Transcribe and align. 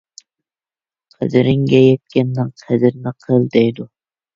قەدرىڭگە 1.19 1.83
يەتكەننىڭ 1.85 2.53
قەدرىنى 2.67 3.19
قىل 3.25 3.51
دەيدۇ. 3.59 3.93